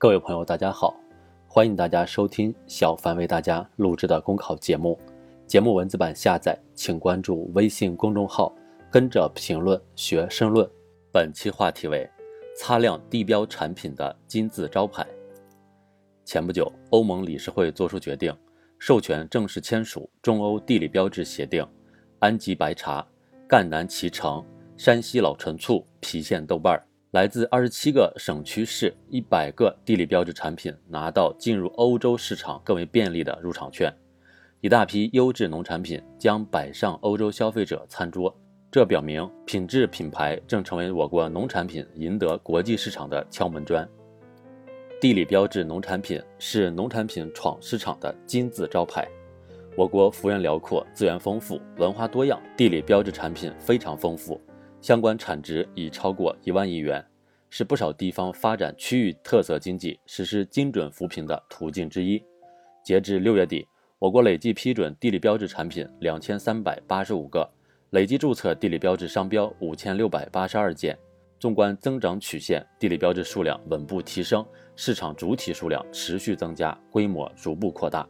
[0.00, 0.98] 各位朋友，大家好，
[1.46, 4.98] 欢迎大家收听小凡为大家录制的公考节目。
[5.46, 8.50] 节目文字版下载，请关注微信公众号，
[8.90, 10.66] 跟着评论学申论。
[11.12, 12.08] 本期话题为
[12.56, 15.06] 擦亮地标产品的金字招牌。
[16.24, 18.34] 前不久，欧盟理事会作出决定，
[18.78, 21.62] 授权正式签署中欧地理标志协定。
[22.20, 23.06] 安吉白茶、
[23.46, 24.42] 赣南脐橙、
[24.78, 26.82] 山西老陈醋、郫县豆瓣儿，
[27.12, 33.92] 来自二十七个省区市、一百个地理标志产品，拿到进入欧洲市场更为便利的入场券。
[34.60, 38.32] 一大批优质农产品将摆上欧洲消费者餐桌，
[38.70, 43.88] 这表明品质品牌正成为我国农产品赢得国际市场的敲门砖。
[45.00, 49.04] 地理标志农产品是农产品闯市场的金字招牌。
[49.76, 54.40] 我国幅员辽阔，资源丰富，文化多样，地理标志产品非常丰富，
[54.80, 57.02] 相关产值已超过一万亿元，
[57.50, 62.22] 是不少地方发展区域特色经济实施精准扶贫的途径之一。
[62.82, 63.66] 截至六月底，
[63.98, 67.46] 我国累计批准地理标志产品两千三百八十五个，
[67.90, 70.96] 累计注册地理标志商标五千六百八十二件。
[71.38, 78.08] 纵观增长曲线，地理标志数量稳步提升，市场主体数量持续增加，规模逐步扩大。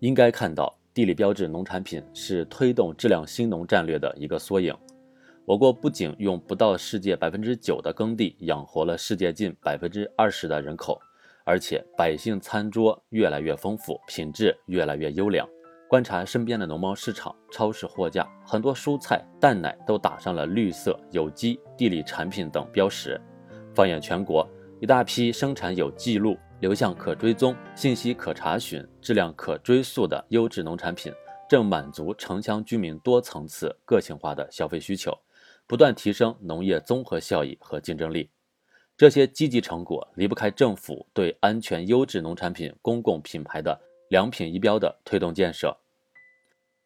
[0.00, 0.76] 应该看到。
[0.94, 4.76] 地理标志农产品是推动质量兴农战略的一个缩影。
[5.44, 11.00] 我国不仅用不到世界百分之九的耕地养活了世界近百分之二十的人口，
[11.44, 15.48] 而且百姓餐桌越来越丰富，品质越来越优良。
[15.88, 23.20] 观察身边的农贸市场、超市货架，很多蔬菜、蛋奶都打上了绿色、有机、地理产品等标识。
[23.74, 24.48] 放眼全国，
[24.80, 26.36] 一大批生产有记录。
[26.60, 31.12] 流向可追踪、信息可查询、质量可追溯的优质农产品，
[31.48, 35.12] 正满足城乡居民多层次、个性化的消费需求，
[35.72, 38.28] 不断提升农业综合效益和竞争力。
[38.94, 45.74] 这些积极成果离不开政府对安全优质农产品公共品牌的良品一标的推动建设。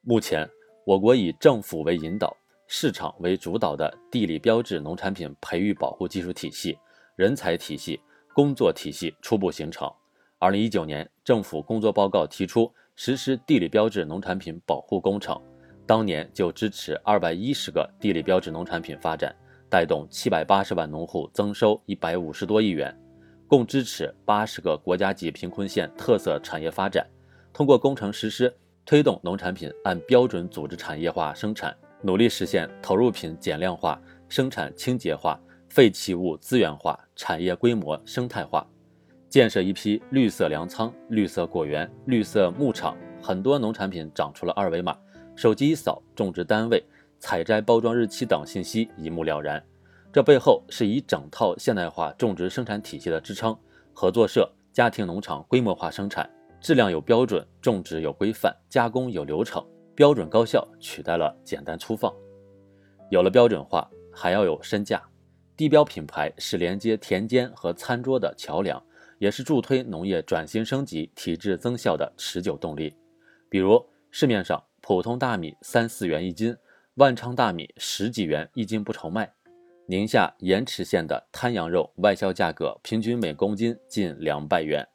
[0.03, 0.49] 目前，
[0.84, 2.33] 我国以政府为引导、
[2.69, 6.78] 市场为主导的地理标志农产品培育保护技术体系、
[7.16, 8.00] 人才体系。
[8.33, 9.93] 工作体系初步形成。
[10.39, 15.37] 二零一九年，政府工作报告提出实施地理标志农产品保护工程，
[15.86, 19.34] 当年就支持二百一十个地理标志农产品发展，
[19.70, 22.94] 带动七百八十万农户增收一百五十多亿元，
[23.47, 27.06] 共支持八十个国家级贫困县特色产业发展。
[27.52, 28.52] 通过工程实施，
[28.84, 35.41] 推动农产品按标准组织产业化生产，努力实现投入品减量化、生产清洁化。
[35.68, 38.66] 废弃物资源化、产业规模生态化，
[39.28, 44.97] 建设一批绿色粮仓、绿色果园、绿色牧场，很多农产品长出了二维码，
[45.36, 46.82] 手机一扫，种植单位、
[47.19, 49.62] 采摘包装日期等信息一目了然。
[50.10, 53.54] 这背后是以整套现代化种植生产体系的支撑，
[53.92, 59.62] 合作社、家庭农场规模化生产，质量有标准，种植有规范，加工有流程，
[59.94, 62.10] 标准高效取代了简单粗放。
[63.10, 65.03] 有了标准化，还要有身价。
[65.54, 68.82] 地标品牌是连接田间和餐桌的桥梁，
[69.18, 72.94] 也是助推农业转型升级、体质增效的持久动力。
[73.50, 76.56] 比如，市面上普通大米三四元一斤，
[76.94, 79.28] 万昌大米十几元一斤不愁卖。
[79.86, 84.86] 宁夏盐池县的滩羊肉外销价格平均每公斤近两百元，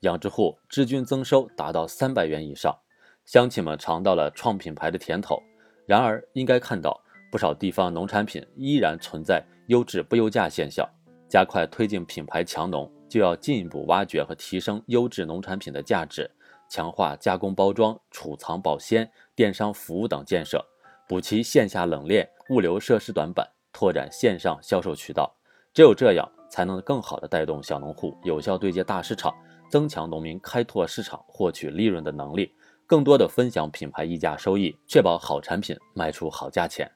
[0.00, 2.76] 养殖户日均增收达到三百元以上，
[3.24, 5.40] 乡亲们尝到了创品牌的甜头。
[5.86, 7.00] 然而，应该看到。
[7.30, 10.84] 不少地方农产品依然存在优质不优价现象，
[11.28, 16.28] 加快推进品牌强农，就要进一步挖掘和提升优质农产品的价值，
[16.70, 20.64] 强化加工包装、储藏保鲜、电商服务等建设，
[21.08, 25.36] 补齐线下冷链物流设施短板，拓展线上销售渠道。
[25.74, 29.34] 只有这样，才能更好地带动小农户有效对接大市场，
[29.68, 32.54] 增强农民开拓市场、获取利润的能力，
[32.86, 36.88] 更多的分享品牌溢价收益，确保好产品卖出好价钱。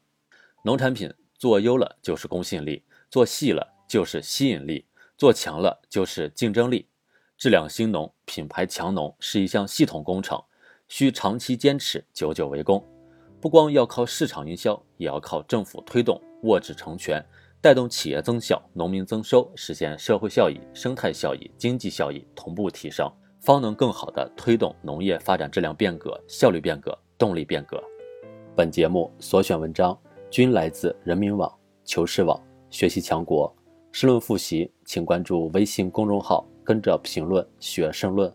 [0.62, 4.86] 农产品做优了就是公信力，做细了就是吸引力，
[5.19, 6.88] 做强了就是竞争力。
[7.36, 10.42] 质量兴农、品牌强农是一项系统工程，
[10.88, 12.84] 需长期坚持、久久为功。
[13.40, 17.25] 不光要靠市场营销，也要靠政府推动、握指成拳，
[17.60, 23.10] 带动企业增效、农民增收，实现社会效益、生态效益、经济效益同步提升，
[23.40, 27.82] 方能更好地推动农业发展质量变革、效率变革、动力变革。
[28.56, 29.98] 本节目所选文章。
[30.30, 31.48] 均来自人民网、
[31.84, 32.37] 求是网、
[32.69, 33.54] 学习强国。
[33.92, 38.32] 申论复习，请关注微信公众号，跟着评论学申论。